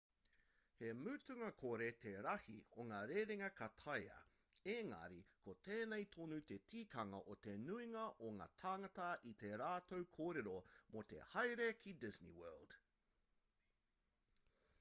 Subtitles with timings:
[0.79, 4.15] he mutunga kore te rahi o ngā rerenga ka taea
[4.75, 10.07] ēngari ko tēnei tonu te tikanga o te nuinga o ngā tāngata i tā rātou
[10.19, 10.55] kōrero
[10.95, 12.77] mō te haere ki disney world